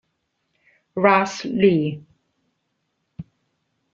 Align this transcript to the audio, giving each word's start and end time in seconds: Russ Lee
Russ 0.95 1.45
Lee 1.45 2.01